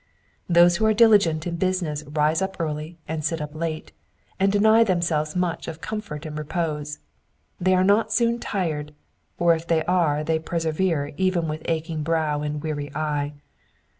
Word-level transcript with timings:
Those 0.49 0.77
who 0.77 0.85
are 0.87 0.95
diligent 0.95 1.45
in 1.45 1.57
business 1.57 2.01
rise 2.05 2.41
up 2.41 2.59
early 2.59 2.97
and 3.07 3.23
sit 3.23 3.39
up 3.39 3.53
late, 3.53 3.91
and 4.39 4.51
deny 4.51 4.83
themselves 4.83 5.35
much 5.35 5.67
of 5.67 5.79
comfort 5.79 6.25
and 6.25 6.35
repose. 6.39 6.97
They 7.59 7.75
are 7.75 7.83
not 7.83 8.11
soon 8.11 8.39
tired, 8.39 8.95
or 9.37 9.53
if 9.53 9.67
they 9.67 9.83
are 9.85 10.23
they 10.23 10.39
persevere 10.39 11.13
even 11.17 11.47
with 11.47 11.61
aching 11.65 12.01
brow 12.01 12.41
and 12.41 12.63
weary 12.63 12.89
eye. 12.95 13.33